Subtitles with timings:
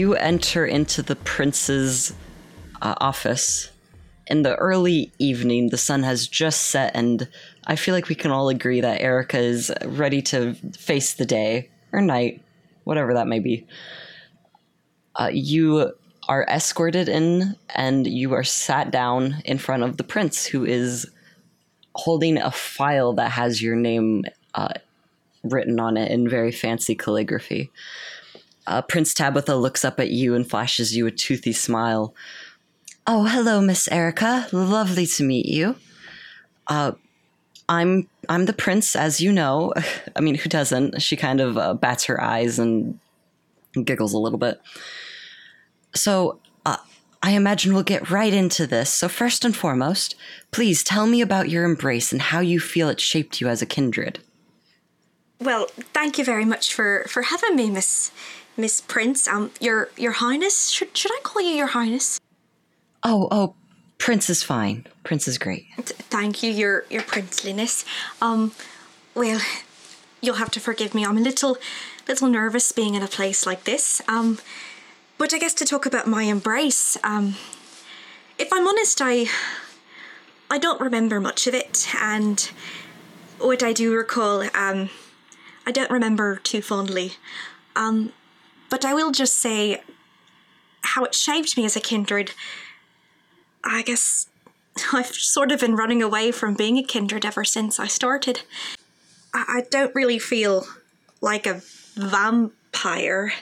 [0.00, 2.14] you enter into the prince's
[2.80, 3.70] uh, office
[4.26, 5.68] in the early evening.
[5.68, 7.28] The sun has just set, and
[7.66, 11.68] I feel like we can all agree that Erica is ready to face the day
[11.92, 12.42] or night,
[12.84, 13.66] whatever that may be.
[15.14, 15.92] Uh, you
[16.28, 21.06] are escorted in, and you are sat down in front of the prince, who is
[21.94, 24.24] holding a file that has your name
[24.54, 24.72] uh,
[25.44, 27.70] written on it in very fancy calligraphy.
[28.70, 32.14] Uh, Prince Tabitha looks up at you and flashes you a toothy smile.
[33.04, 34.46] Oh, hello, Miss Erica.
[34.52, 35.74] Lovely to meet you.
[36.68, 36.92] Uh,
[37.68, 39.74] I'm I'm the prince, as you know.
[40.16, 41.02] I mean, who doesn't?
[41.02, 43.00] She kind of uh, bats her eyes and
[43.84, 44.60] giggles a little bit.
[45.92, 46.76] So, uh,
[47.24, 48.92] I imagine we'll get right into this.
[48.92, 50.14] So, first and foremost,
[50.52, 53.66] please tell me about your embrace and how you feel it shaped you as a
[53.66, 54.20] kindred.
[55.40, 58.12] Well, thank you very much for for having me, Miss
[58.56, 59.26] Miss Prince.
[59.28, 60.68] Um, your Your Highness.
[60.68, 62.20] Should should I call you Your Highness?
[63.02, 63.54] Oh, oh,
[63.98, 64.86] Prince is fine.
[65.04, 65.66] Prince is great.
[65.76, 67.84] Th- thank you, Your Your Princeliness.
[68.20, 68.52] Um,
[69.14, 69.40] well,
[70.20, 71.04] you'll have to forgive me.
[71.04, 71.56] I'm a little
[72.08, 74.02] little nervous being in a place like this.
[74.08, 74.38] Um,
[75.18, 76.96] but I guess to talk about my embrace.
[77.04, 77.36] Um,
[78.38, 79.26] if I'm honest, I
[80.50, 82.50] I don't remember much of it, and
[83.38, 84.90] what I do recall, um,
[85.66, 87.12] I don't remember too fondly.
[87.76, 88.12] Um,
[88.70, 89.82] but I will just say
[90.82, 92.32] how it shaped me as a kindred.
[93.62, 94.28] I guess
[94.92, 98.42] I've sort of been running away from being a kindred ever since I started.
[99.32, 100.66] I, don't really feel
[101.20, 101.62] like a
[101.94, 103.32] vampire,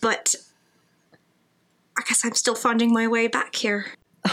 [0.00, 0.34] but
[1.96, 3.86] I guess I'm still finding my way back here.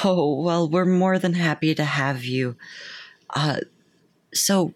[0.04, 2.56] Oh, well, we're more than happy to have you.
[3.36, 3.60] Uh,
[4.34, 4.74] so,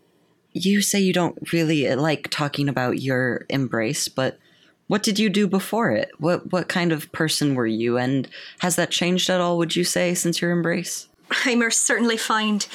[0.53, 4.37] you say you don't really like talking about your embrace, but
[4.91, 6.12] what did you do before it?
[6.18, 8.28] What what kind of person were you, and
[8.59, 9.57] has that changed at all?
[9.57, 11.07] Would you say since your embrace?
[11.46, 12.68] I most certainly find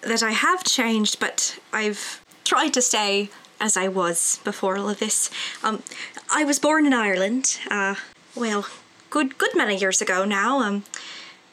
[0.00, 3.30] that I have changed, but I've tried to stay
[3.60, 5.30] as I was before all of this.
[5.62, 5.84] Um,
[6.28, 7.60] I was born in Ireland.
[7.70, 7.94] Uh,
[8.34, 8.66] well,
[9.10, 10.58] good good many years ago now.
[10.58, 10.82] Um,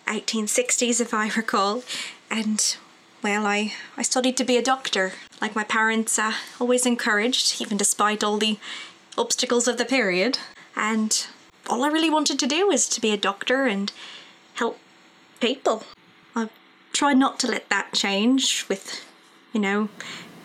[0.07, 1.83] 1860s, if I recall,
[2.31, 2.77] and
[3.21, 7.77] well, I I studied to be a doctor, like my parents uh, always encouraged, even
[7.77, 8.57] despite all the
[9.17, 10.39] obstacles of the period.
[10.75, 11.25] And
[11.69, 13.91] all I really wanted to do was to be a doctor and
[14.55, 14.79] help
[15.39, 15.83] people.
[16.35, 16.49] I've
[16.91, 19.03] tried not to let that change with,
[19.53, 19.89] you know,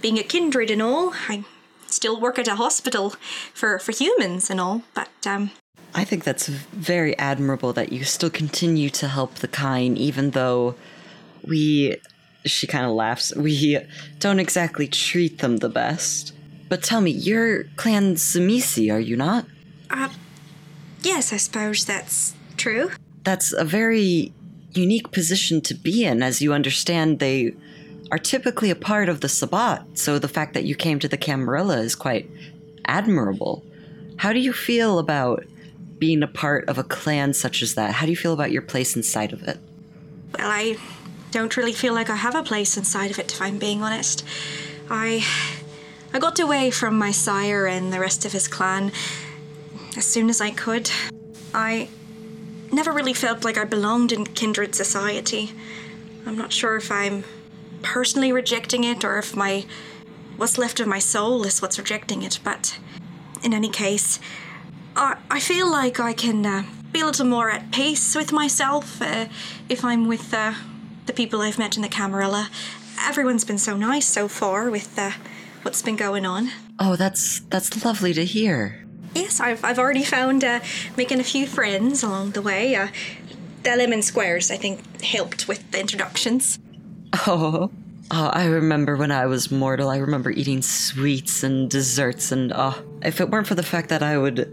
[0.01, 1.15] being a kindred and all.
[1.29, 1.45] I
[1.87, 3.15] still work at a hospital
[3.55, 5.51] for, for humans and all, but um,
[5.95, 10.75] I think that's very admirable that you still continue to help the kine, even though
[11.47, 11.97] we.
[12.47, 13.35] She kind of laughs.
[13.35, 13.79] We
[14.21, 16.33] don't exactly treat them the best.
[16.69, 19.47] But tell me, you're Clan Tzimisce, are you not?
[19.91, 20.11] uh,
[21.03, 22.91] yes, I suppose that's true.
[23.25, 24.33] That's a very
[24.75, 27.55] unique position to be in, as you understand they
[28.11, 31.17] are typically a part of the Sabbat, so the fact that you came to the
[31.17, 32.31] Camarilla is quite
[32.85, 33.65] admirable.
[34.17, 35.45] How do you feel about
[35.99, 37.93] being a part of a clan such as that?
[37.95, 39.59] How do you feel about your place inside of it?
[40.39, 40.77] Well, I
[41.31, 44.25] don't really feel like I have a place inside of it, if I'm being honest.
[44.91, 45.25] I.
[46.13, 48.93] I got away from my sire and the rest of his clan
[49.97, 50.91] as soon as I could.
[51.53, 51.89] I
[52.73, 55.53] never really felt like I belonged in kindred society.
[56.27, 57.25] I'm not sure if I'm
[57.83, 59.67] personally rejecting it or if my
[60.37, 62.79] what's left of my soul is what's rejecting it, but
[63.43, 64.21] in any case,
[64.97, 69.03] I, I feel like I can uh, be a little more at peace with myself
[69.03, 69.27] uh,
[69.69, 70.55] if I'm with uh,
[71.07, 72.51] the people I've met in the Camarilla.
[73.01, 75.13] Everyone's been so nice so far with uh,
[75.63, 76.51] what's been going on.
[76.79, 78.85] Oh, that's that's lovely to hear.
[79.15, 80.61] Yes, I've, I've already found uh,
[80.97, 82.77] making a few friends along the way.
[82.77, 82.89] Uh,
[83.63, 86.59] the Lemon Squares, I think, helped with the introductions.
[87.27, 87.71] Oh,
[88.11, 89.89] oh, I remember when I was mortal.
[89.89, 94.03] I remember eating sweets and desserts, and oh, if it weren't for the fact that
[94.03, 94.47] I would,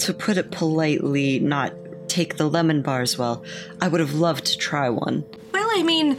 [0.00, 1.72] to put it politely, not
[2.08, 3.42] take the lemon bars well,
[3.80, 5.24] I would have loved to try one.
[5.52, 6.18] Well, I mean,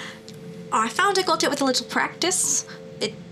[0.72, 2.66] I found I got it with a little practice.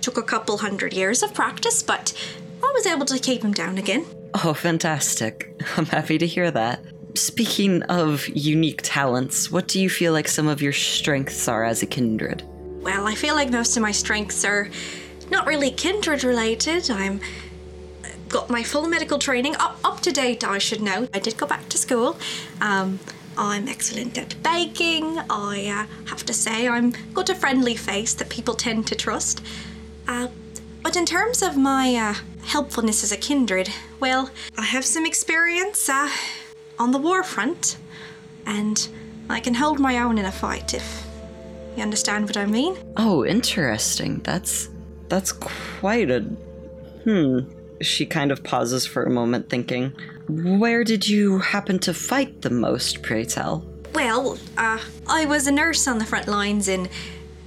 [0.05, 2.13] Took a couple hundred years of practice, but
[2.61, 4.05] I was able to keep him down again.
[4.35, 5.59] Oh, fantastic.
[5.77, 6.79] I'm happy to hear that.
[7.15, 11.81] Speaking of unique talents, what do you feel like some of your strengths are as
[11.81, 12.43] a kindred?
[12.83, 14.69] Well, I feel like most of my strengths are
[15.31, 16.91] not really kindred related.
[16.91, 17.19] I'm
[18.29, 21.07] got my full medical training up, up to date, I should know.
[21.15, 22.15] I did go back to school.
[22.61, 22.99] Um,
[23.39, 25.17] I'm excellent at baking.
[25.31, 29.41] I uh, have to say I'm got a friendly face that people tend to trust.
[30.07, 30.27] Uh,
[30.83, 32.13] but in terms of my uh,
[32.43, 33.69] helpfulness as a kindred,
[33.99, 36.09] Well, I have some experience uh,
[36.77, 37.77] on the war front,
[38.45, 38.87] and
[39.29, 41.05] I can hold my own in a fight if
[41.75, 42.77] you understand what I mean.
[42.97, 44.21] Oh, interesting.
[44.23, 44.69] That's
[45.09, 46.21] that's quite a
[47.03, 47.39] hmm.
[47.81, 49.93] She kind of pauses for a moment, thinking,
[50.29, 53.01] "Where did you happen to fight the most?
[53.01, 56.89] Pray tell." Well, uh, I was a nurse on the front lines in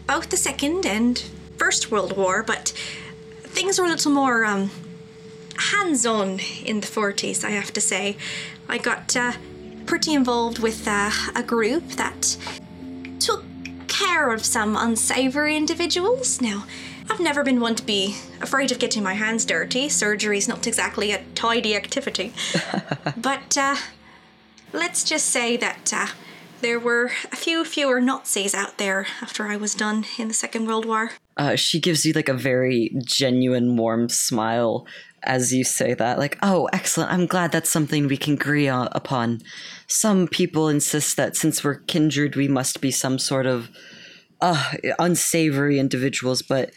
[0.07, 1.23] both the Second and
[1.59, 2.73] First World War, but
[3.43, 4.71] things were a little more um,
[5.57, 8.17] hands on in the 40s, I have to say.
[8.69, 9.33] I got uh,
[9.87, 12.37] pretty involved with uh, a group that
[13.19, 13.45] took
[13.89, 16.41] care of some unsavory individuals.
[16.41, 16.65] Now,
[17.11, 19.89] I've never been one to be afraid of getting my hands dirty.
[19.89, 22.33] Surgery's not exactly a tidy activity.
[23.17, 23.77] but uh,
[24.73, 26.07] let's just say that uh,
[26.61, 30.67] there were a few fewer Nazis out there after I was done in the Second
[30.67, 31.13] World War.
[31.37, 34.87] Uh, she gives you like a very genuine, warm smile
[35.23, 36.19] as you say that.
[36.19, 37.13] Like, oh, excellent.
[37.13, 39.43] I'm glad that's something we can agree on, upon.
[39.87, 43.69] Some people insist that since we're kindred, we must be some sort of
[44.41, 46.71] uh, unsavory individuals, but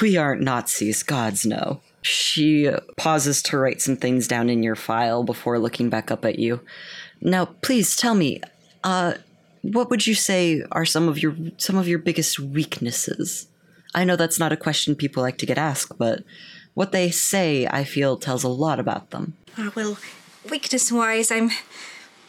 [0.00, 1.80] we aren't Nazis, gods no.
[2.02, 6.38] She pauses to write some things down in your file before looking back up at
[6.38, 6.60] you.
[7.20, 8.40] Now, please tell me,
[8.84, 9.14] uh,
[9.62, 13.48] what would you say are some of your some of your biggest weaknesses?
[13.94, 16.22] I know that's not a question people like to get asked, but
[16.74, 19.36] what they say, I feel, tells a lot about them.
[19.56, 19.98] Uh, well,
[20.48, 21.50] weakness wise, I'm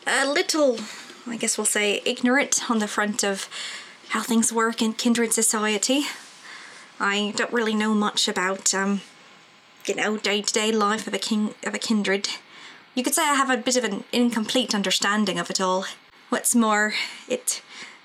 [0.07, 0.79] a little,
[1.27, 3.47] I guess we'll say, ignorant on the front of
[4.09, 6.03] how things work in kindred society.
[6.99, 9.01] I don't really know much about, um,
[9.85, 12.29] you know, day to day life of a king of a kindred.
[12.95, 15.85] You could say I have a bit of an incomplete understanding of it all.
[16.29, 16.93] What's more,
[17.27, 17.61] it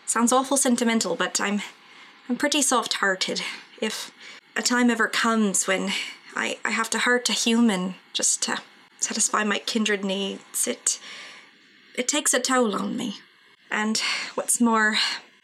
[0.07, 1.61] sounds awful sentimental, but I'm
[2.29, 3.43] I'm pretty soft-hearted.
[3.83, 4.11] If
[4.57, 5.93] a time ever comes when
[6.35, 8.63] I, I have to hurt a human just to
[8.99, 10.99] satisfy my kindred needs, it
[11.95, 13.19] it takes a toll on me.
[13.71, 14.01] And
[14.35, 14.97] what's more,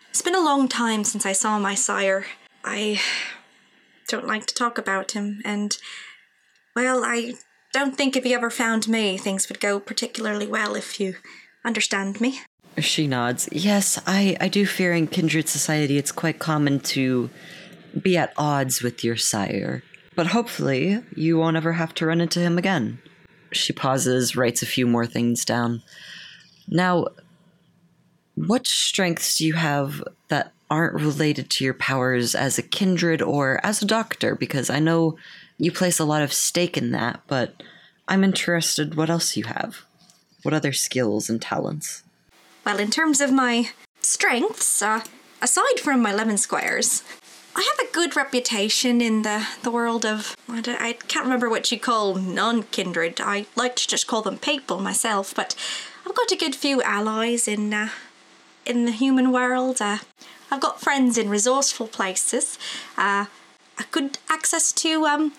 [0.09, 2.25] it's been a long time since I saw my sire.
[2.65, 3.00] I
[4.09, 5.77] don't like to talk about him, and,
[6.75, 7.35] well, I
[7.73, 11.17] don't think if he ever found me, things would go particularly well if you
[11.65, 12.41] understand me.
[12.78, 13.49] She nods.
[13.52, 17.31] Yes, I, I do fear in kindred society it's quite common to
[18.00, 19.82] be at odds with your sire.
[20.14, 23.00] But hopefully, you won't ever have to run into him again.
[23.52, 25.82] She pauses, writes a few more things down.
[26.69, 27.06] Now,
[28.34, 33.61] what strengths do you have that aren't related to your powers as a kindred or
[33.64, 34.34] as a doctor?
[34.34, 35.17] Because I know
[35.58, 37.62] you place a lot of stake in that, but
[38.08, 39.84] I'm interested what else you have.
[40.43, 42.02] What other skills and talents?
[42.70, 43.70] Well, in terms of my
[44.00, 45.02] strengths, uh,
[45.43, 47.02] aside from my lemon squares,
[47.56, 50.37] I have a good reputation in the, the world of.
[50.49, 53.20] I, I can't remember what you call non kindred.
[53.20, 55.56] I like to just call them people myself, but
[56.06, 57.88] I've got a good few allies in uh,
[58.64, 59.82] in the human world.
[59.82, 59.99] Uh,
[60.49, 62.56] I've got friends in resourceful places.
[62.96, 63.25] Uh,
[63.81, 65.32] a good access to um,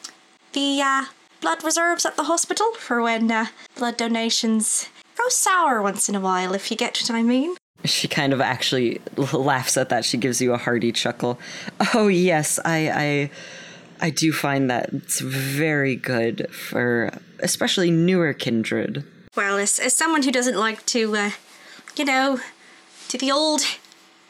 [0.51, 1.05] the uh,
[1.39, 3.45] blood reserves at the hospital for when uh,
[3.77, 4.89] blood donations
[5.21, 7.55] go sour once in a while, if you get what I mean.
[7.83, 9.01] She kind of actually
[9.33, 10.05] laughs at that.
[10.05, 11.39] She gives you a hearty chuckle.
[11.93, 13.29] Oh yes, I
[14.01, 19.03] I I do find that it's very good for especially newer kindred.
[19.35, 21.31] Well, as, as someone who doesn't like to, uh,
[21.95, 22.39] you know,
[23.07, 23.61] to the old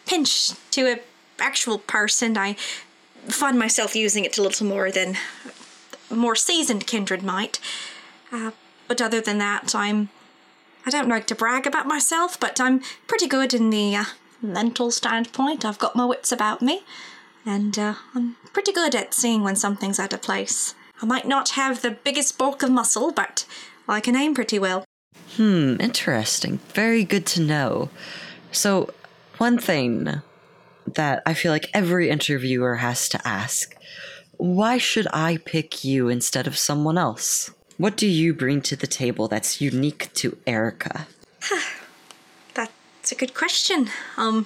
[0.05, 0.99] pinch to a
[1.39, 2.53] actual person, I
[3.27, 5.17] find myself using it a little more than
[6.09, 7.59] more seasoned kindred might.
[8.31, 8.51] Uh,
[8.87, 10.09] but other than that, I'm.
[10.85, 14.05] I don't like to brag about myself, but I'm pretty good in the uh,
[14.41, 15.63] mental standpoint.
[15.63, 16.83] I've got my wits about me,
[17.45, 20.75] and uh, I'm pretty good at seeing when something's out of place.
[21.01, 23.45] I might not have the biggest bulk of muscle, but
[23.87, 24.85] I can aim pretty well.
[25.35, 26.59] Hmm, interesting.
[26.73, 27.89] Very good to know.
[28.51, 28.93] So,
[29.37, 30.21] one thing
[30.85, 33.75] that I feel like every interviewer has to ask
[34.37, 37.51] why should I pick you instead of someone else?
[37.81, 41.07] What do you bring to the table that's unique to Erica?
[42.53, 43.89] That's a good question.
[44.17, 44.45] Um,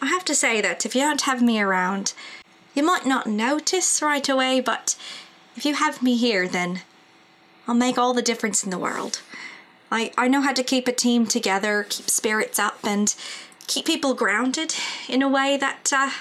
[0.00, 2.14] I have to say that if you don't have me around,
[2.74, 4.96] you might not notice right away, but
[5.56, 6.80] if you have me here, then
[7.68, 9.20] I'll make all the difference in the world.
[9.92, 13.14] I, I know how to keep a team together, keep spirits up, and
[13.66, 14.74] keep people grounded
[15.06, 16.12] in a way that uh,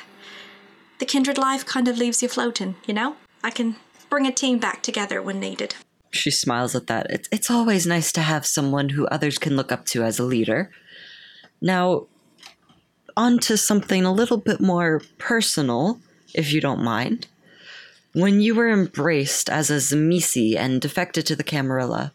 [0.99, 3.15] the kindred life kind of leaves you floating, you know?
[3.45, 3.77] I can
[4.09, 5.75] bring a team back together when needed.
[6.11, 7.07] She smiles at that.
[7.09, 10.23] It's, it's always nice to have someone who others can look up to as a
[10.23, 10.71] leader.
[11.61, 12.07] Now,
[13.15, 15.99] on to something a little bit more personal,
[16.33, 17.27] if you don't mind.
[18.13, 22.11] when you were embraced as a Tzimisce and defected to the Camarilla,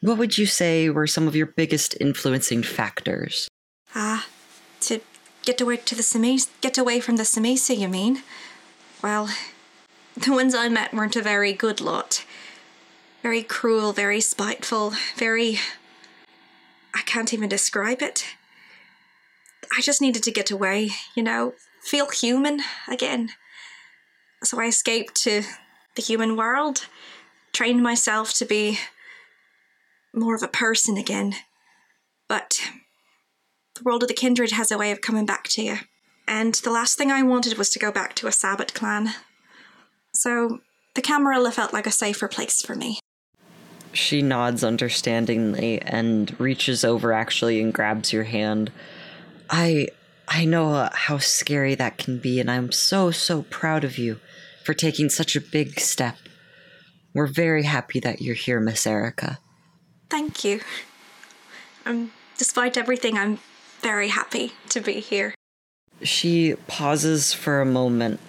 [0.00, 3.48] what would you say were some of your biggest influencing factors?
[3.94, 4.26] Ah,
[4.80, 5.00] to
[5.42, 8.22] get away to the Tzimisce, get away from the Tzimisce, you mean?
[9.02, 9.30] Well,
[10.16, 12.24] the ones I met weren't a very good lot.
[13.28, 15.58] Very cruel, very spiteful, very.
[16.94, 18.24] I can't even describe it.
[19.76, 23.28] I just needed to get away, you know, feel human again.
[24.42, 25.42] So I escaped to
[25.94, 26.86] the human world,
[27.52, 28.78] trained myself to be
[30.14, 31.34] more of a person again.
[32.30, 32.58] But
[33.74, 35.76] the world of the kindred has a way of coming back to you.
[36.26, 39.10] And the last thing I wanted was to go back to a Sabbat clan.
[40.14, 40.60] So
[40.94, 43.00] the Camarilla felt like a safer place for me.
[43.92, 48.70] She nods understandingly and reaches over actually and grabs your hand.
[49.50, 49.88] I
[50.26, 54.20] I know uh, how scary that can be and I'm so so proud of you
[54.64, 56.16] for taking such a big step.
[57.14, 59.38] We're very happy that you're here, Miss Erica.
[60.10, 60.60] Thank you.
[61.86, 63.38] Um, despite everything, I'm
[63.80, 65.34] very happy to be here.
[66.02, 68.20] She pauses for a moment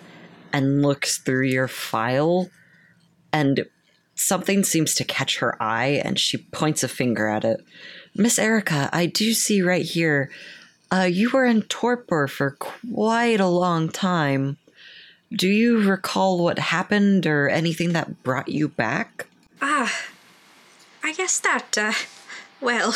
[0.54, 2.50] and looks through your file,
[3.32, 3.66] and
[4.20, 7.66] something seems to catch her eye, and she points a finger at it.
[8.16, 10.30] Miss Erica, I do see right here,
[10.92, 14.58] uh, you were in torpor for quite a long time.
[15.32, 19.28] Do you recall what happened or anything that brought you back?
[19.62, 20.08] Ah,
[21.04, 21.94] I guess that, uh,
[22.60, 22.96] well,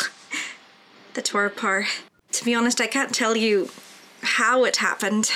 [1.14, 1.86] the torpor.
[2.32, 3.70] To be honest, I can't tell you
[4.22, 5.30] how it happened.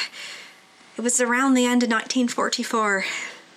[0.96, 3.04] It was around the end of 1944.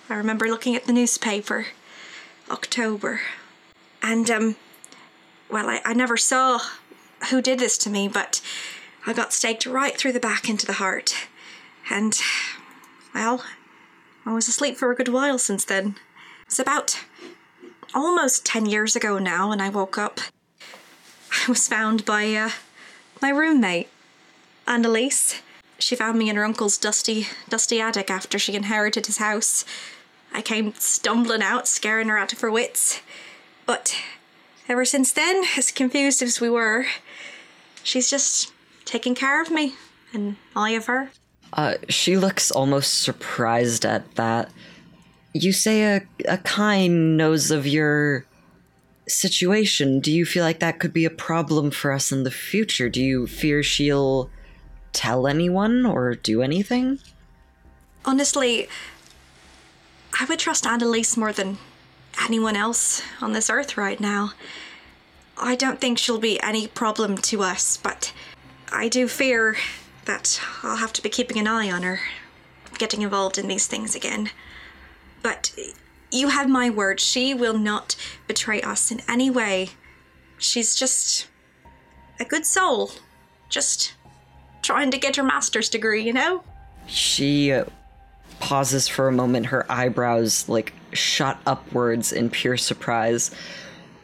[0.08, 1.66] I remember looking at the newspaper.
[2.52, 3.20] October.
[4.02, 4.56] And, um,
[5.50, 6.60] well, I, I never saw
[7.30, 8.40] who did this to me, but
[9.06, 11.14] I got staked right through the back into the heart.
[11.90, 12.18] And,
[13.14, 13.44] well,
[14.24, 15.96] I was asleep for a good while since then.
[16.46, 17.00] It's about
[17.94, 20.20] almost 10 years ago now when I woke up.
[21.32, 22.50] I was found by uh,
[23.20, 23.88] my roommate,
[24.66, 25.40] Annalise.
[25.78, 29.64] She found me in her uncle's dusty, dusty attic after she inherited his house.
[30.34, 33.00] I came stumbling out, scaring her out of her wits.
[33.66, 33.96] But
[34.68, 36.86] ever since then, as confused as we were,
[37.82, 38.52] she's just
[38.84, 39.74] taking care of me,
[40.12, 41.10] and I of her.
[41.52, 44.50] Uh, she looks almost surprised at that.
[45.34, 48.26] You say a, a kine knows of your
[49.06, 50.00] situation.
[50.00, 52.88] Do you feel like that could be a problem for us in the future?
[52.88, 54.30] Do you fear she'll
[54.92, 56.98] tell anyone or do anything?
[58.04, 58.68] Honestly,
[60.18, 61.58] I would trust Annalise more than
[62.22, 64.32] anyone else on this earth right now.
[65.36, 68.12] I don't think she'll be any problem to us, but
[68.70, 69.56] I do fear
[70.04, 72.00] that I'll have to be keeping an eye on her,
[72.78, 74.30] getting involved in these things again.
[75.22, 75.54] But
[76.10, 79.70] you have my word, she will not betray us in any way.
[80.38, 81.28] She's just
[82.20, 82.90] a good soul.
[83.48, 83.94] Just
[84.62, 86.42] trying to get her master's degree, you know?
[86.86, 87.64] She uh,
[88.42, 93.30] pauses for a moment, her eyebrows like shot upwards in pure surprise.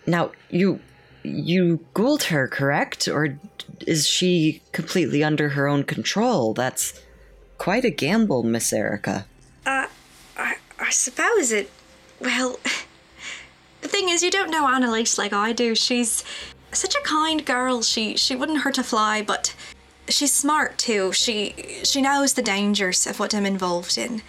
[0.07, 0.81] Now, you
[1.25, 3.09] you ghouled her, correct?
[3.09, 3.37] Or
[3.85, 6.55] is she completely under her own control?
[6.55, 6.99] That's
[7.59, 9.27] quite a gamble, Miss Erica.
[9.67, 9.89] Uh,
[10.37, 11.69] I, I suppose it.
[12.21, 12.61] Well,
[13.81, 15.75] the thing is, you don't know Annalise like I do.
[15.75, 16.23] She's
[16.71, 17.83] such a kind girl.
[17.83, 19.53] She she wouldn't hurt a fly, but
[20.09, 21.13] she's smart too.
[21.13, 24.23] She she knows the dangers of what I'm involved in,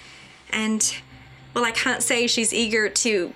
[0.52, 0.96] and
[1.54, 3.34] well, I can't say she's eager to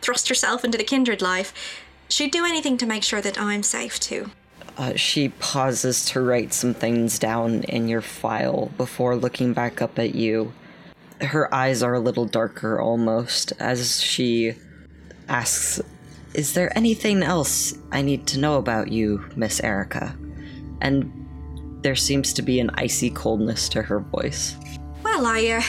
[0.00, 1.82] thrust herself into the kindred life.
[2.08, 4.30] She'd do anything to make sure that I'm safe too.
[4.76, 9.98] Uh, she pauses to write some things down in your file before looking back up
[9.98, 10.52] at you.
[11.20, 14.54] Her eyes are a little darker almost as she
[15.28, 15.80] asks,
[16.34, 20.16] Is there anything else I need to know about you, Miss Erica?
[20.80, 21.23] And
[21.84, 24.56] there seems to be an icy coldness to her voice.
[25.04, 25.62] Well, I, uh,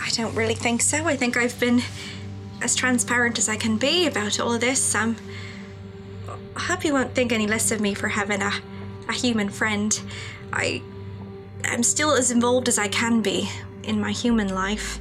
[0.00, 1.06] I don't really think so.
[1.06, 1.82] I think I've been
[2.62, 4.94] as transparent as I can be about all of this.
[4.94, 5.16] Um,
[6.56, 8.52] I hope you won't think any less of me for having a,
[9.08, 10.00] a human friend.
[10.52, 10.82] I,
[11.64, 13.50] I'm still as involved as I can be
[13.82, 15.00] in my human life.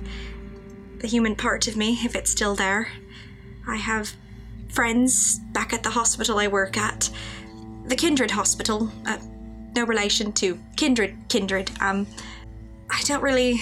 [0.97, 2.89] The human part of me, if it's still there.
[3.67, 4.15] I have
[4.69, 7.11] friends back at the hospital I work at.
[7.85, 8.91] The Kindred Hospital.
[9.05, 9.19] Uh,
[9.77, 11.71] no relation to Kindred Kindred.
[11.79, 12.05] Um,
[12.89, 13.61] I don't really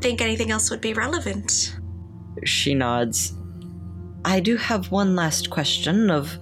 [0.00, 1.76] think anything else would be relevant.
[2.44, 3.34] She nods.
[4.24, 6.38] I do have one last question of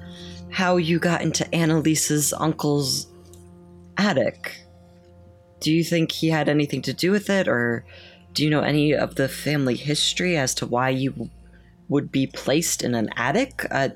[0.51, 3.07] how you got into Annalise's uncle's
[3.97, 4.65] attic.
[5.61, 7.85] Do you think he had anything to do with it, or
[8.35, 11.31] Do you know any of the family history as to why you
[11.89, 13.67] would be placed in an attic?
[13.71, 13.89] Uh,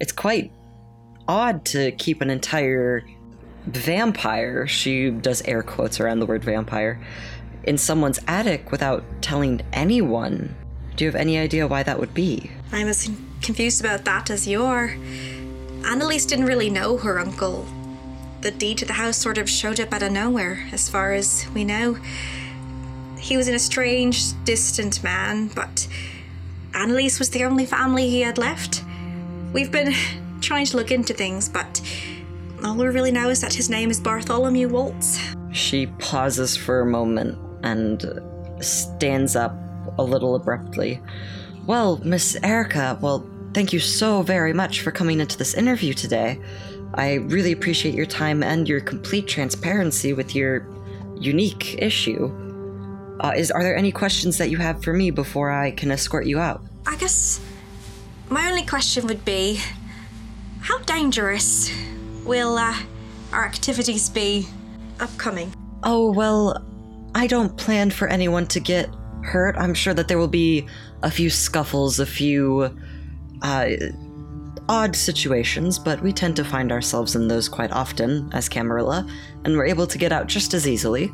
[0.00, 0.52] it's quite
[1.26, 3.02] odd to keep an entire
[3.76, 7.00] vampire, she does air quotes around the word vampire,
[7.64, 10.54] in someone's attic without telling anyone.
[10.96, 12.50] Do you have any idea why that would be?
[12.72, 13.10] I'm as
[13.42, 14.96] confused about that as you are.
[15.84, 17.66] Annalise didn't really know her uncle.
[18.40, 21.46] The deed to the house sort of showed up out of nowhere, as far as
[21.54, 21.98] we know.
[23.18, 25.88] He was an estranged, distant man, but
[26.74, 28.84] Annalise was the only family he had left.
[29.52, 29.94] We've been
[30.40, 31.80] trying to look into things, but
[32.64, 35.18] all we really know is that his name is Bartholomew Waltz.
[35.52, 38.04] She pauses for a moment and
[38.60, 39.56] stands up
[39.98, 41.00] a little abruptly.
[41.66, 46.40] Well, Miss Erica, well, thank you so very much for coming into this interview today.
[46.94, 50.66] I really appreciate your time and your complete transparency with your
[51.16, 52.32] unique issue.
[53.20, 56.26] Uh, is are there any questions that you have for me before I can escort
[56.26, 56.62] you out?
[56.86, 57.40] I guess
[58.28, 59.60] my only question would be
[60.60, 61.70] how dangerous
[62.28, 62.76] will uh,
[63.32, 64.46] our activities be
[65.00, 65.52] upcoming?
[65.82, 66.62] Oh, well,
[67.14, 68.90] I don't plan for anyone to get
[69.22, 69.56] hurt.
[69.56, 70.66] I'm sure that there will be
[71.02, 72.76] a few scuffles, a few
[73.42, 73.70] uh,
[74.68, 79.08] odd situations, but we tend to find ourselves in those quite often as Camarilla,
[79.44, 81.10] and we're able to get out just as easily.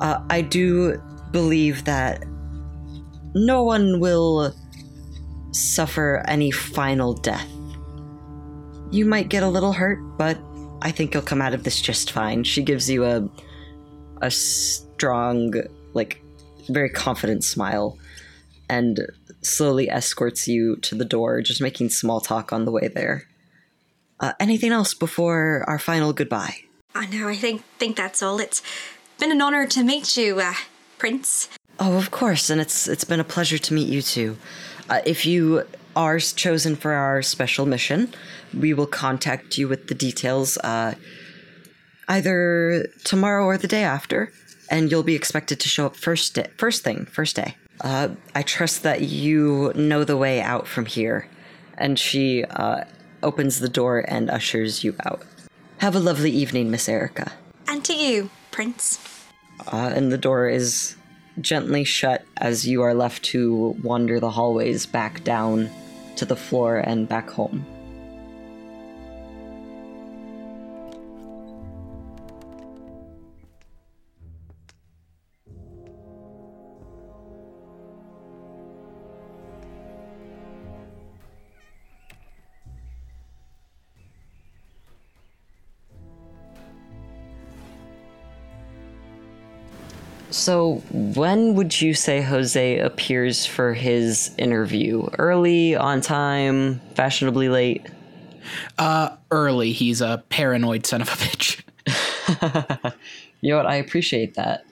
[0.00, 1.00] Uh, I do
[1.32, 2.24] believe that
[3.34, 4.54] no one will
[5.52, 7.46] suffer any final death.
[8.90, 10.38] You might get a little hurt, but
[10.80, 12.44] I think you'll come out of this just fine.
[12.44, 13.28] She gives you a
[14.20, 15.54] a strong,
[15.94, 16.22] like
[16.68, 17.98] very confident smile
[18.68, 19.00] and
[19.42, 23.28] slowly escorts you to the door, just making small talk on the way there.
[24.20, 26.56] Uh, anything else before our final goodbye?
[26.94, 28.40] I know, I think think that's all.
[28.40, 28.62] It's
[29.18, 30.54] been an honor to meet you, uh,
[30.98, 31.48] Prince.
[31.78, 34.36] Oh, of course, and it's it's been a pleasure to meet you too.
[34.88, 38.12] Uh, if you are chosen for our special mission,
[38.54, 40.94] we will contact you with the details uh,
[42.08, 44.32] either tomorrow or the day after,
[44.70, 47.56] and you'll be expected to show up first day, first thing, first day.
[47.80, 51.28] Uh, I trust that you know the way out from here.
[51.76, 52.84] And she uh,
[53.22, 55.22] opens the door and ushers you out.
[55.78, 57.32] Have a lovely evening, Miss Erica.
[57.68, 58.98] And to you, Prince.
[59.72, 60.96] Uh, and the door is
[61.40, 65.70] gently shut as you are left to wander the hallways back down
[66.16, 67.64] to the floor and back home.
[90.48, 95.06] So, when would you say Jose appears for his interview?
[95.18, 97.86] Early, on time, fashionably late?
[98.78, 99.72] Uh, early.
[99.72, 101.60] He's a paranoid son of a bitch.
[103.42, 103.66] you know what?
[103.66, 104.64] I appreciate that.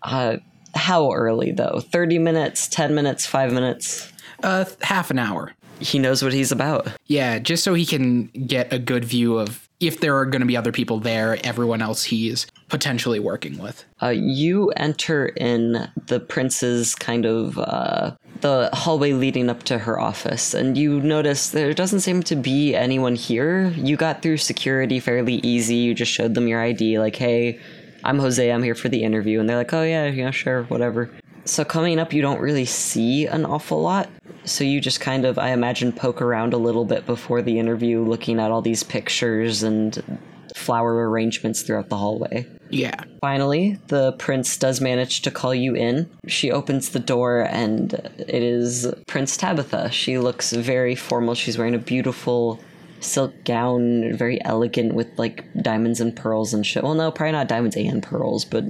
[0.00, 0.36] Uh,
[0.76, 1.80] how early, though?
[1.80, 4.12] 30 minutes, 10 minutes, 5 minutes?
[4.44, 5.52] Uh, half an hour.
[5.80, 6.86] He knows what he's about.
[7.08, 10.46] Yeah, just so he can get a good view of if there are going to
[10.46, 13.84] be other people there, everyone else he's potentially working with.
[14.02, 18.12] Uh, you enter in the prince's kind of uh,
[18.42, 22.74] the hallway leading up to her office, and you notice there doesn't seem to be
[22.74, 23.68] anyone here.
[23.68, 25.76] You got through security fairly easy.
[25.76, 27.58] You just showed them your ID, like, "Hey,
[28.04, 28.52] I'm Jose.
[28.52, 31.10] I'm here for the interview," and they're like, "Oh yeah, yeah, sure, whatever."
[31.44, 34.08] So coming up, you don't really see an awful lot.
[34.44, 38.02] So you just kind of, I imagine, poke around a little bit before the interview,
[38.02, 40.20] looking at all these pictures and
[40.54, 42.46] flower arrangements throughout the hallway.
[42.70, 43.04] Yeah.
[43.20, 46.08] Finally, the prince does manage to call you in.
[46.26, 49.90] She opens the door and it is Prince Tabitha.
[49.90, 51.34] She looks very formal.
[51.34, 52.60] She's wearing a beautiful
[53.00, 56.82] silk gown, very elegant with like diamonds and pearls and shit.
[56.82, 58.64] Well, no, probably not diamonds and pearls, but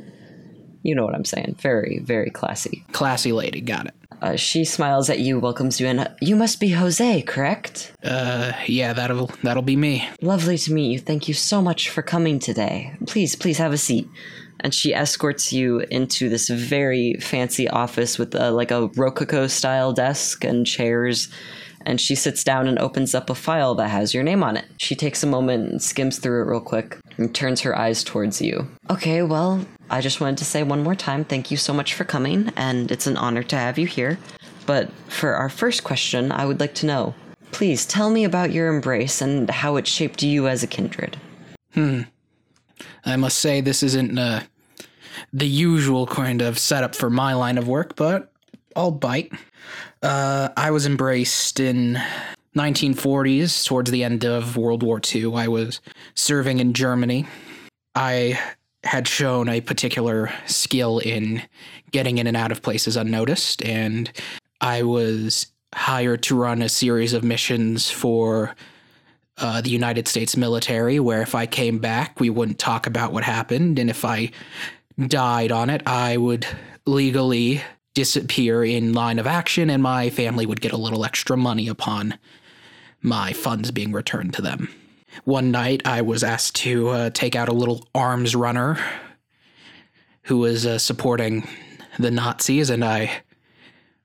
[0.83, 1.57] you know what I'm saying.
[1.61, 2.85] Very, very classy.
[2.93, 3.95] Classy lady, got it.
[4.23, 6.07] Uh, she smiles at you, welcomes you in.
[6.21, 7.93] You must be Jose, correct?
[8.05, 10.07] Uh, yeah, that'll that'll be me.
[10.21, 10.99] Lovely to meet you.
[10.99, 12.95] Thank you so much for coming today.
[13.07, 14.09] Please, please have a seat.
[14.63, 19.95] And she escorts you into this very fancy office with a, like a rococo style
[19.95, 21.31] desk and chairs.
[21.87, 24.67] And she sits down and opens up a file that has your name on it.
[24.77, 28.43] She takes a moment and skims through it real quick and turns her eyes towards
[28.43, 28.69] you.
[28.91, 32.05] Okay, well, I just wanted to say one more time thank you so much for
[32.05, 34.19] coming, and it's an honor to have you here.
[34.67, 37.15] But for our first question, I would like to know
[37.53, 41.17] please tell me about your embrace and how it shaped you as a kindred.
[41.75, 42.03] Hmm.
[43.05, 44.43] I must say, this isn't uh,
[45.33, 48.33] the usual kind of setup for my line of work, but
[48.77, 49.33] I'll bite.
[50.03, 52.01] Uh, I was embraced in
[52.57, 55.35] 1940s, towards the end of World War II.
[55.35, 55.81] I was
[56.15, 57.27] serving in Germany.
[57.95, 58.39] I
[58.85, 61.43] had shown a particular skill in
[61.91, 64.11] getting in and out of places unnoticed, and
[64.61, 68.55] I was hired to run a series of missions for
[69.39, 73.25] uh, the United States military, where if I came back, we wouldn't talk about what
[73.25, 74.31] happened, and if I
[75.07, 76.47] died on it, I would
[76.87, 77.63] legally
[77.95, 82.19] disappear in line of action, and my family would get a little extra money upon
[83.03, 84.69] my funds being returned to them.
[85.25, 88.79] One night, I was asked to uh, take out a little arms runner
[90.23, 91.49] who was uh, supporting
[91.99, 93.23] the Nazis, and I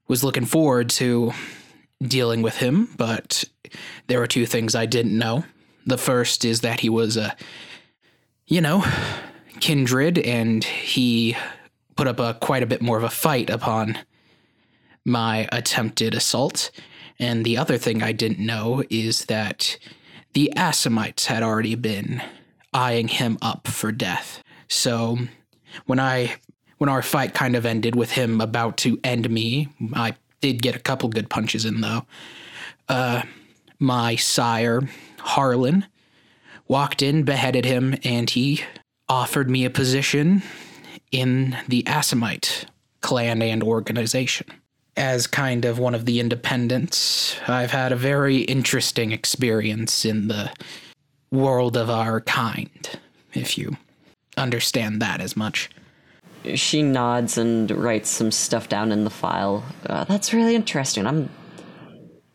[0.08, 1.32] was looking forward to
[2.02, 3.44] dealing with him, but
[4.08, 5.46] there were two things I didn't know.
[5.86, 7.36] The first is that he was a,
[8.48, 8.84] you know,
[9.60, 11.38] kindred, and he
[11.96, 14.00] put up a quite a bit more of a fight upon
[15.06, 16.72] my attempted assault.
[17.20, 19.78] And the other thing I didn't know is that
[20.36, 22.22] the Assamites had already been
[22.74, 24.44] eyeing him up for death.
[24.68, 25.18] So
[25.86, 26.36] when I
[26.78, 30.76] when our fight kind of ended with him about to end me, I did get
[30.76, 32.06] a couple good punches in though.
[32.90, 33.24] Uh,
[33.80, 34.82] my sire,
[35.20, 35.86] Harlan,
[36.68, 38.62] walked in, beheaded him, and he
[39.08, 40.44] offered me a position
[41.12, 42.66] in the Assamite
[43.02, 44.48] clan and organization.
[44.98, 50.52] As kind of one of the independents, I've had a very interesting experience in the
[51.32, 52.90] world of our kind,
[53.34, 53.76] if you
[54.38, 55.70] understand that as much.
[56.54, 59.66] She nods and writes some stuff down in the file.
[59.86, 61.06] Uh, that's really interesting.
[61.08, 61.30] I'm.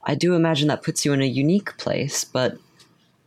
[0.03, 2.59] I do imagine that puts you in a unique place, but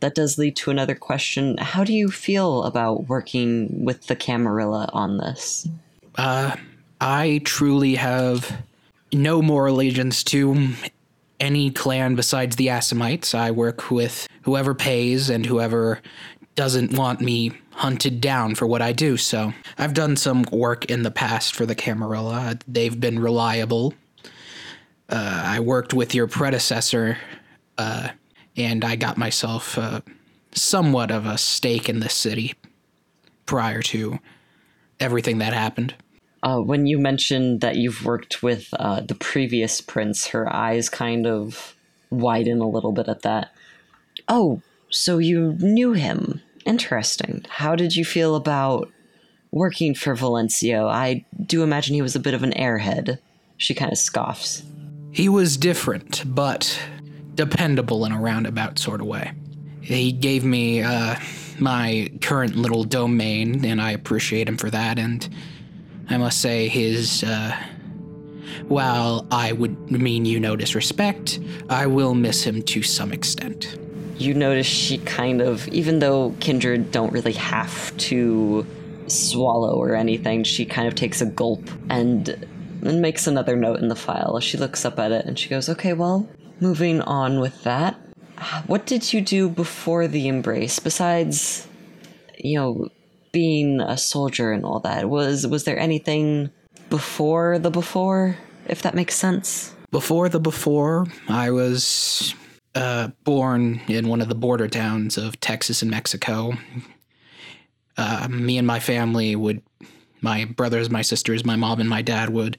[0.00, 1.56] that does lead to another question.
[1.56, 5.66] How do you feel about working with the Camarilla on this?
[6.16, 6.56] Uh,
[7.00, 8.62] I truly have
[9.14, 10.74] no more allegiance to
[11.40, 13.34] any clan besides the Assamites.
[13.34, 16.00] I work with whoever pays and whoever
[16.54, 19.16] doesn't want me hunted down for what I do.
[19.16, 22.58] So I've done some work in the past for the Camarilla.
[22.68, 23.94] They've been reliable.
[25.08, 27.18] Uh, I worked with your predecessor,
[27.76, 28.10] uh,
[28.56, 30.00] and I got myself uh,
[30.52, 32.54] somewhat of a stake in this city
[33.44, 34.18] prior to
[35.00, 35.94] everything that happened.
[36.44, 41.26] Uh, when you mentioned that you've worked with uh, the previous prince, her eyes kind
[41.26, 41.74] of
[42.10, 43.50] widen a little bit at that.
[44.28, 46.42] Oh, so you knew him.
[46.66, 47.46] Interesting.
[47.48, 48.90] How did you feel about
[49.52, 50.86] working for Valencio?
[50.86, 53.18] I do imagine he was a bit of an airhead.
[53.56, 54.64] She kind of scoffs.
[55.12, 56.78] He was different, but
[57.34, 59.32] dependable in a roundabout sort of way.
[59.80, 61.16] He gave me uh,
[61.58, 64.98] my current little domain, and I appreciate him for that.
[64.98, 65.26] And
[66.08, 67.24] I must say, his.
[67.24, 67.56] Uh,
[68.68, 71.38] while I would mean you no disrespect,
[71.68, 73.78] I will miss him to some extent.
[74.16, 78.66] You notice she kind of, even though Kindred don't really have to
[79.06, 82.28] swallow or anything, she kind of takes a gulp and,
[82.82, 84.38] and makes another note in the file.
[84.40, 86.28] She looks up at it and she goes, Okay, well,
[86.60, 87.96] moving on with that.
[88.66, 91.66] What did you do before the embrace besides,
[92.38, 92.88] you know,
[93.34, 95.10] being a soldier and all that?
[95.10, 96.50] Was was there anything
[96.88, 99.74] before the before, if that makes sense?
[99.90, 102.34] Before the before, I was
[102.74, 106.54] uh, born in one of the border towns of Texas and Mexico.
[107.96, 109.62] Uh, me and my family would,
[110.20, 112.56] my brothers, my sisters, my mom, and my dad would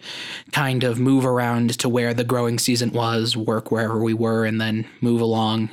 [0.54, 4.62] kind of move around to where the growing season was, work wherever we were, and
[4.62, 5.70] then move along.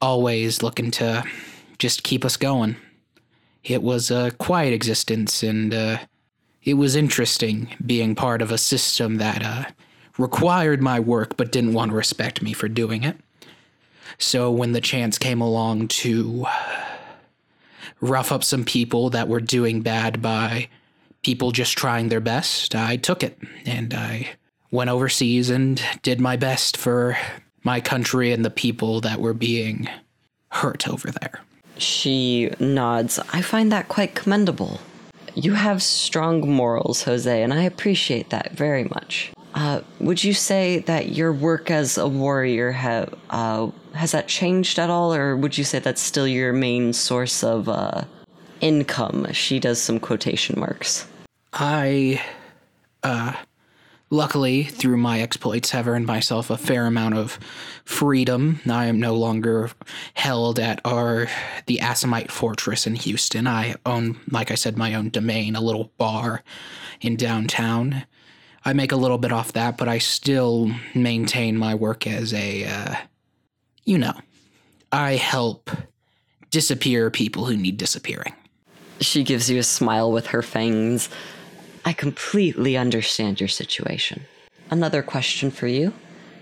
[0.00, 1.22] Always looking to
[1.78, 2.76] just keep us going.
[3.64, 5.98] It was a quiet existence, and uh,
[6.62, 9.64] it was interesting being part of a system that uh,
[10.18, 13.16] required my work but didn't want to respect me for doing it.
[14.18, 16.46] So when the chance came along to
[18.00, 20.68] rough up some people that were doing bad by
[21.22, 24.30] people just trying their best, I took it and I
[24.70, 27.16] went overseas and did my best for
[27.62, 29.88] my country and the people that were being
[30.48, 31.40] hurt over there.
[31.82, 33.18] She nods.
[33.32, 34.80] I find that quite commendable.
[35.34, 39.32] You have strong morals, Jose, and I appreciate that very much.
[39.54, 44.78] Uh, would you say that your work as a warrior have uh, has that changed
[44.78, 48.04] at all, or would you say that's still your main source of uh,
[48.60, 49.30] income?
[49.32, 51.06] She does some quotation marks.
[51.52, 52.22] I
[53.02, 53.34] uh,
[54.12, 57.38] luckily, through my exploits, have earned myself a fair amount of
[57.84, 58.60] freedom.
[58.70, 59.70] I am no longer
[60.14, 61.28] held at our
[61.66, 63.48] the Assamite Fortress in Houston.
[63.48, 66.44] I own, like I said, my own domain, a little bar
[67.00, 68.04] in downtown.
[68.64, 72.64] I make a little bit off that, but I still maintain my work as a,
[72.66, 72.94] uh,
[73.84, 74.12] you know,
[74.92, 75.70] I help
[76.50, 78.34] disappear people who need disappearing.
[79.00, 81.08] She gives you a smile with her fangs.
[81.84, 84.22] I completely understand your situation.
[84.70, 85.92] Another question for you.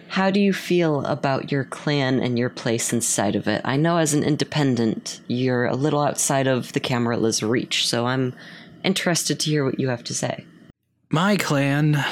[0.09, 3.62] How do you feel about your clan and your place inside of it?
[3.64, 8.35] I know as an independent, you're a little outside of the Camarilla's reach, so I'm
[8.83, 10.44] interested to hear what you have to say.
[11.11, 12.05] My clan,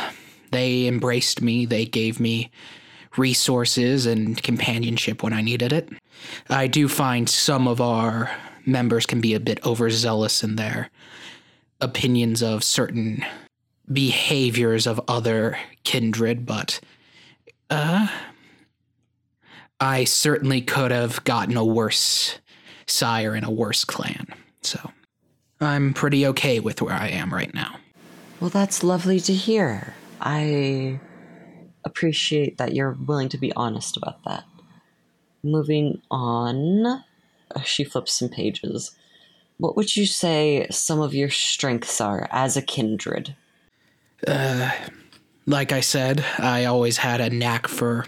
[0.52, 2.50] they embraced me, they gave me
[3.16, 5.88] resources and companionship when I needed it.
[6.48, 8.30] I do find some of our
[8.64, 10.90] members can be a bit overzealous in their
[11.80, 13.24] opinions of certain
[13.90, 16.80] behaviors of other kindred, but
[17.70, 18.08] uh
[19.80, 22.38] I certainly could have gotten a worse
[22.86, 24.26] sire in a worse clan.
[24.62, 24.90] So
[25.60, 27.76] I'm pretty okay with where I am right now.
[28.40, 29.94] Well, that's lovely to hear.
[30.20, 31.00] I
[31.84, 34.44] appreciate that you're willing to be honest about that.
[35.42, 38.92] Moving on, uh, she flips some pages.
[39.58, 43.34] What would you say some of your strengths are as a kindred?
[45.46, 48.06] like I said, I always had a knack for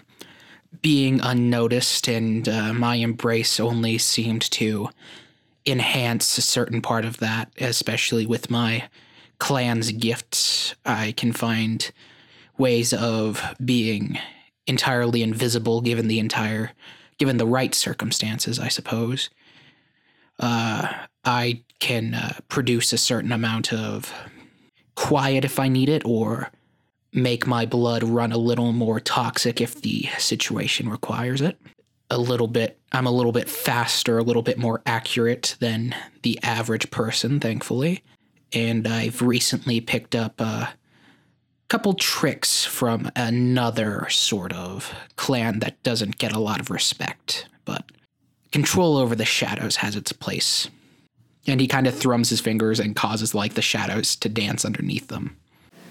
[0.83, 4.91] being unnoticed, and uh, my embrace only seemed to
[5.67, 8.89] enhance a certain part of that, especially with my
[9.39, 10.75] clan's gifts.
[10.85, 11.91] I can find
[12.59, 14.19] ways of being
[14.67, 16.73] entirely invisible given the entire
[17.19, 19.29] given the right circumstances, I suppose.
[20.39, 20.91] Uh,
[21.25, 24.13] I can uh, produce a certain amount of
[24.95, 26.51] quiet if I need it, or
[27.13, 31.59] make my blood run a little more toxic if the situation requires it.
[32.11, 36.39] A little bit, I'm a little bit faster, a little bit more accurate than the
[36.43, 38.03] average person, thankfully.
[38.53, 40.71] And I've recently picked up a
[41.69, 47.85] couple tricks from another sort of clan that doesn't get a lot of respect, but
[48.51, 50.69] control over the shadows has its place.
[51.47, 55.09] And he kind of thrums his fingers and causes like the shadows to dance underneath
[55.09, 55.37] them.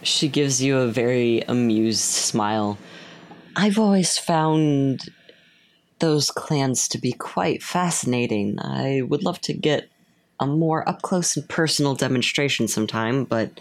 [0.04, 2.78] She gives you a very amused smile.
[3.56, 5.10] I've always found
[6.00, 8.58] those clans to be quite fascinating.
[8.60, 9.90] I would love to get
[10.40, 13.60] a more up close and personal demonstration sometime, but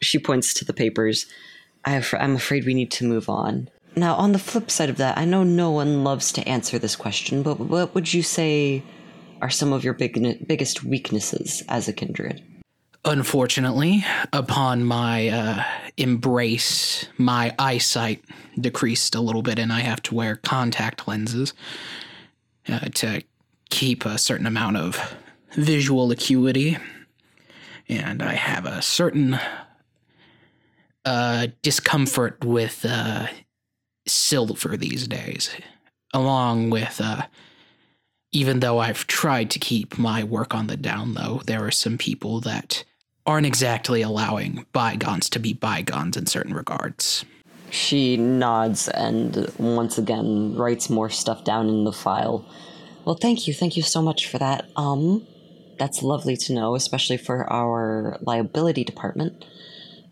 [0.00, 1.26] she points to the papers.
[1.84, 3.68] I'm afraid we need to move on.
[3.94, 6.96] Now, on the flip side of that, I know no one loves to answer this
[6.96, 8.82] question, but what would you say
[9.42, 12.42] are some of your big, biggest weaknesses as a kindred?
[13.04, 15.64] Unfortunately, upon my uh,
[15.96, 18.24] embrace, my eyesight
[18.58, 21.52] decreased a little bit, and I have to wear contact lenses
[22.68, 23.22] uh, to
[23.70, 25.16] keep a certain amount of
[25.54, 26.78] visual acuity.
[27.88, 29.40] And I have a certain
[31.04, 33.26] uh, discomfort with uh,
[34.06, 35.50] silver these days,
[36.14, 37.22] along with uh,
[38.32, 41.98] even though I've tried to keep my work on the down low, there are some
[41.98, 42.84] people that
[43.26, 47.24] aren't exactly allowing bygones to be bygones in certain regards.
[47.70, 52.44] She nods and once again writes more stuff down in the file.
[53.04, 53.54] Well, thank you.
[53.54, 54.66] Thank you so much for that.
[54.76, 55.26] Um,
[55.78, 59.44] that's lovely to know, especially for our liability department.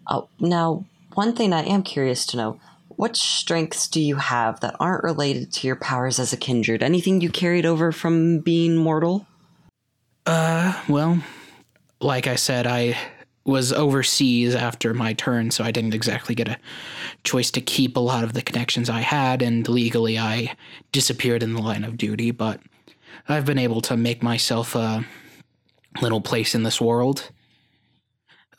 [0.06, 2.60] Uh, now, one thing I am curious to know
[3.00, 6.82] what strengths do you have that aren't related to your powers as a kindred?
[6.82, 9.26] Anything you carried over from being mortal?
[10.26, 11.18] Uh, well,
[12.02, 12.98] like I said, I
[13.46, 16.58] was overseas after my turn, so I didn't exactly get a
[17.24, 20.54] choice to keep a lot of the connections I had, and legally I
[20.92, 22.60] disappeared in the line of duty, but
[23.26, 25.06] I've been able to make myself a
[26.02, 27.30] little place in this world.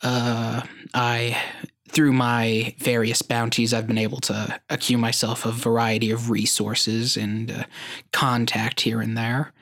[0.02, 0.62] Uh,
[0.94, 1.40] I
[1.92, 7.50] through my various bounties, I've been able to accrue myself a variety of resources and
[7.50, 7.64] uh,
[8.12, 9.52] contact here and there.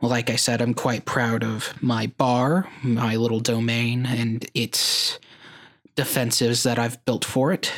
[0.00, 5.18] Well, like I said, I'm quite proud of my bar, my little domain, and its
[5.94, 7.72] defensives that I've built for it.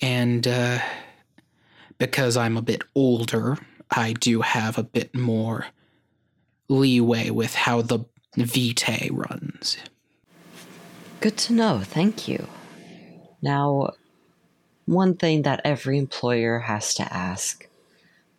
[0.00, 0.78] And uh,
[1.98, 3.58] because I'm a bit older,
[3.90, 5.66] I do have a bit more
[6.68, 8.00] leeway with how the
[8.36, 9.76] Vitae runs.
[11.20, 11.80] Good to know.
[11.80, 12.46] Thank you.
[13.42, 13.90] Now,
[14.86, 17.68] one thing that every employer has to ask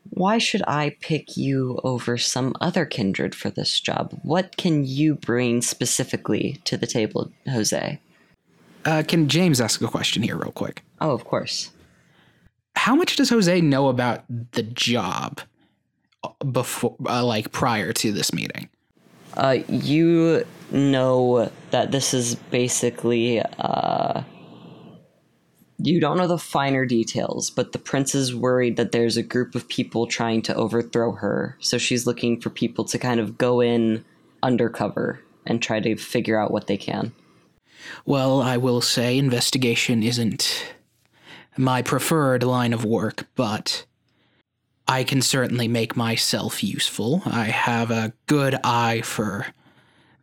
[0.09, 4.19] why should I pick you over some other kindred for this job?
[4.21, 7.99] What can you bring specifically to the table, Jose?
[8.85, 10.83] Uh, can James ask a question here, real quick?
[10.99, 11.71] Oh, of course.
[12.75, 15.39] How much does Jose know about the job
[16.51, 18.69] before, uh, like prior to this meeting?
[19.35, 24.21] Uh, you know that this is basically uh,
[25.83, 29.53] you don't know the finer details, but the prince is worried that there's a group
[29.53, 31.57] of people trying to overthrow her.
[31.59, 34.05] So she's looking for people to kind of go in
[34.41, 37.11] undercover and try to figure out what they can.
[38.05, 40.73] Well, I will say investigation isn't
[41.57, 43.85] my preferred line of work, but
[44.87, 47.21] I can certainly make myself useful.
[47.25, 49.47] I have a good eye for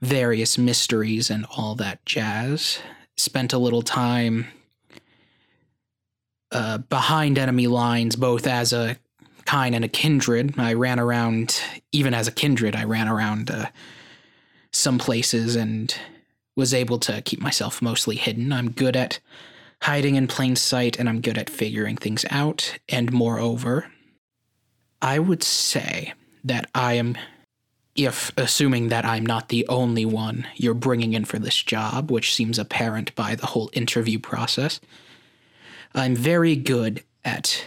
[0.01, 2.79] various mysteries and all that jazz.
[3.18, 4.46] Spent a little time
[6.52, 8.96] uh, behind enemy lines, both as a
[9.44, 10.58] kine and a kindred.
[10.58, 11.60] I ran around,
[11.92, 13.66] even as a kindred, I ran around uh,
[14.72, 15.94] some places and
[16.56, 18.52] was able to keep myself mostly hidden.
[18.52, 19.18] I'm good at
[19.82, 22.78] hiding in plain sight and I'm good at figuring things out.
[22.88, 23.90] And moreover,
[25.00, 26.12] I would say
[26.44, 27.16] that I am,
[27.94, 32.34] if assuming that I'm not the only one you're bringing in for this job, which
[32.34, 34.80] seems apparent by the whole interview process,
[35.94, 37.64] I'm very good at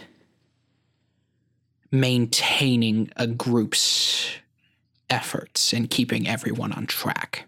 [1.90, 4.30] maintaining a group's
[5.10, 7.46] efforts and keeping everyone on track.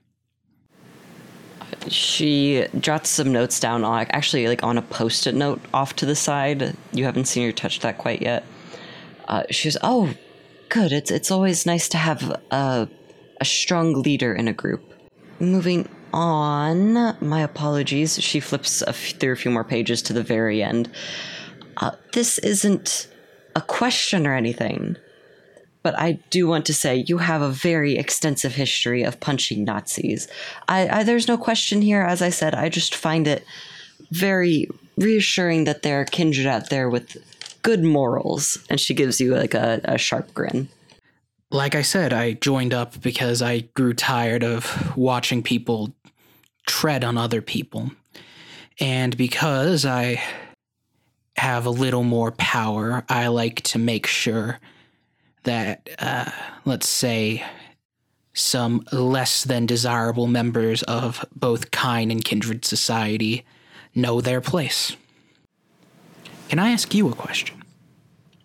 [1.89, 6.77] She jots some notes down actually like on a post-it note off to the side.
[6.93, 8.45] You haven't seen her touch that quite yet.
[9.27, 10.15] Uh, she says, "Oh,
[10.69, 10.93] good.
[10.93, 12.89] It's it's always nice to have a
[13.41, 14.93] a strong leader in a group."
[15.41, 18.21] Moving on, my apologies.
[18.23, 20.91] She flips a f- through a few more pages to the very end.
[21.77, 23.09] Uh, this isn't
[23.55, 24.97] a question or anything,
[25.83, 30.27] but I do want to say you have a very extensive history of punching Nazis.
[30.69, 32.03] I, I there's no question here.
[32.03, 33.45] As I said, I just find it
[34.11, 37.17] very reassuring that there are kindred out there with
[37.63, 38.59] good morals.
[38.71, 40.69] And she gives you like a, a sharp grin.
[41.51, 45.95] Like I said, I joined up because I grew tired of watching people
[46.67, 47.91] tread on other people.
[48.79, 50.23] And because I
[51.37, 54.59] have a little more power, I like to make sure
[55.45, 56.31] that, uh,
[56.65, 57.45] let's say,
[58.35, 63.45] some less than desirable members of both kine and kindred society
[63.95, 64.95] know their place.
[66.49, 67.63] Can I ask you a question?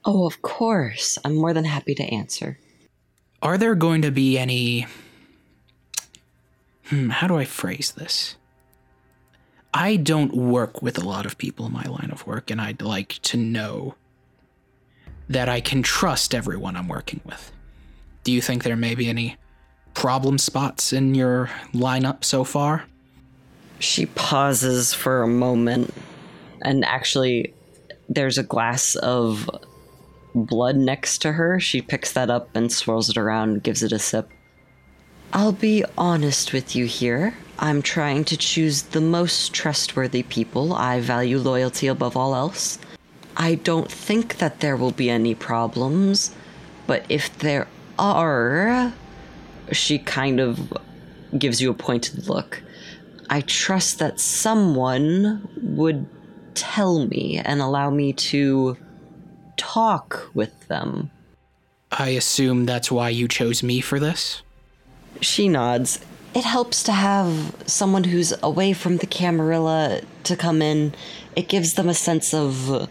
[0.05, 1.17] Oh, of course.
[1.25, 2.57] I'm more than happy to answer.
[3.41, 4.88] Are there going to be any.
[6.91, 8.36] Hmm, how do I phrase this?
[9.73, 12.82] I don't work with a lot of people in my line of work, and I'd
[12.82, 13.95] like to know
[15.30, 17.54] that I can trust everyone I'm working with.
[18.25, 19.38] Do you think there may be any
[19.93, 22.84] problem spots in your lineup so far?
[23.80, 25.93] She pauses for a moment,
[26.62, 27.54] and actually,
[28.10, 29.49] there's a glass of
[30.36, 31.58] blood next to her.
[31.58, 34.30] She picks that up and swirls it around, gives it a sip.
[35.34, 37.38] I'll be honest with you here.
[37.58, 40.74] I'm trying to choose the most trustworthy people.
[40.74, 42.80] I value loyalty above all else.
[43.38, 46.36] I don't think that there will be any problems,
[46.86, 47.67] but if there
[47.98, 48.91] are,
[49.72, 50.78] she kind of
[51.38, 52.62] gives you a pointed look.
[53.30, 56.08] I trust that someone would
[56.56, 58.76] tell me and allow me to
[59.56, 61.10] talk with them.
[61.89, 64.41] I assume that's why you chose me for this?
[65.19, 66.00] She nods.
[66.34, 70.93] It helps to have someone who's away from the Camarilla to come in.
[71.36, 72.88] It gives them a sense of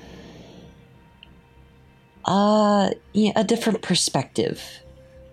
[2.25, 4.63] uh yeah, a different perspective.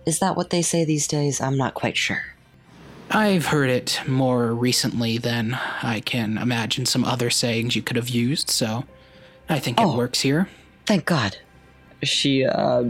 [0.06, 1.40] Is that what they say these days?
[1.40, 2.22] I'm not quite sure.
[3.10, 8.08] I've heard it more recently than I can imagine some other sayings you could have
[8.08, 8.84] used, so
[9.48, 9.96] I think it Oh.
[9.96, 10.48] works here.
[10.86, 11.36] Thank God.
[12.02, 12.84] She, uh.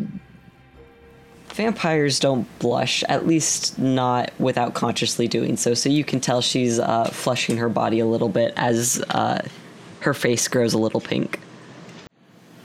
[1.59, 5.75] Vampires don't blush, at least not without consciously doing so.
[5.75, 9.47] So you can tell she's uh, flushing her body a little bit as uh,
[10.01, 11.41] her face grows a little pink.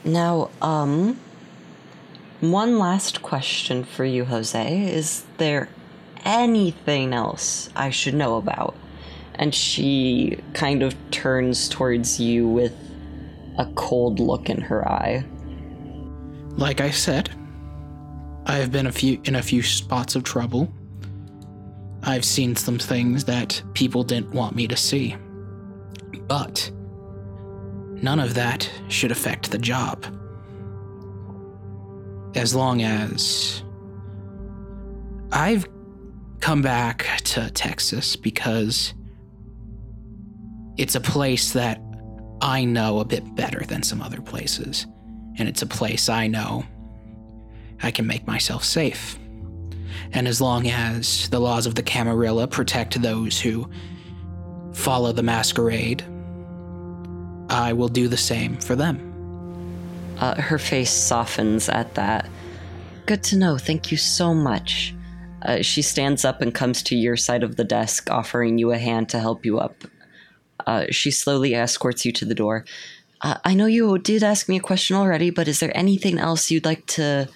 [0.06, 1.20] Now, um.
[2.42, 4.94] One last question for you, Jose.
[4.94, 5.70] Is there
[6.26, 8.76] anything else I should know about?
[9.36, 12.76] And she kind of turns towards you with
[13.58, 15.24] a cold look in her eye.
[16.58, 17.30] Like I said,
[18.46, 20.74] I've been a few in a few spots of trouble.
[22.04, 25.16] I've seen some things that people didn't want me to see.
[26.28, 26.70] But
[28.02, 30.06] none of that should affect the job.
[32.36, 33.64] As long as
[35.32, 35.66] I've
[36.42, 38.94] come back to Texas because
[40.78, 41.82] it's a place that
[42.42, 44.86] I know a bit better than some other places.
[45.38, 46.66] And it's a place I know
[47.84, 49.18] I can make myself safe.
[50.14, 53.70] And as long as the laws of the Camarilla protect those who
[54.74, 56.04] follow the masquerade,
[57.50, 59.10] I will do the same for them.
[60.20, 62.30] Uh, her face softens at that.
[63.06, 63.58] Good to know.
[63.58, 64.94] Thank you so much.
[65.42, 68.78] Uh, she stands up and comes to your side of the desk, offering you a
[68.78, 69.84] hand to help you up.
[70.66, 72.64] Uh, she slowly escorts you to the door.
[73.22, 76.52] Uh, I know you did ask me a question already, but is there anything else
[76.52, 77.28] you'd like to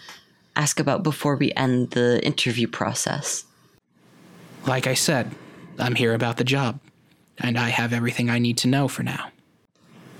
[0.58, 3.46] ask about before we end the interview process?
[4.66, 5.32] Like I said,
[5.80, 6.80] I'm here about the job,
[7.38, 9.30] and I have everything I need to know for now.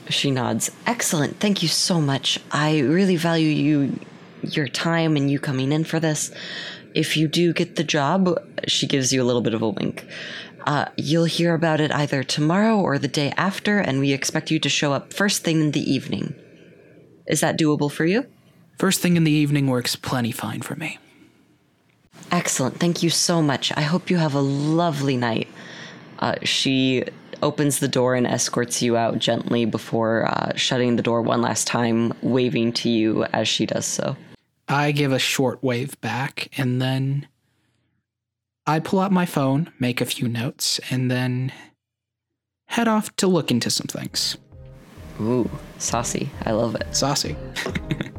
[0.10, 0.72] She nods.
[0.86, 1.40] Excellent.
[1.40, 2.40] Thank you so much.
[2.52, 4.00] I really value you,
[4.42, 6.32] your time, and you coming in for this.
[6.94, 10.06] If you do get the job, she gives you a little bit of a wink.
[10.66, 14.60] Uh, you'll hear about it either tomorrow or the day after, and we expect you
[14.60, 16.36] to show up first thing in the evening.
[17.26, 18.26] Is that doable for you?
[18.78, 21.00] First thing in the evening works plenty fine for me.
[22.32, 22.80] Excellent.
[22.80, 23.72] Thank you so much.
[23.76, 25.48] I hope you have a lovely night.
[26.20, 27.04] Uh, she
[27.42, 31.68] opens the door and escorts you out gently before uh, shutting the door one last
[31.68, 34.16] time, waving to you as she does so.
[34.68, 37.28] I give a short wave back and then
[38.66, 41.54] I pull out my phone, make a few notes, and then
[42.66, 44.38] head off to look into some things.
[45.22, 46.30] Ooh, saucy.
[46.46, 46.94] I love it.
[46.94, 47.36] Saucy.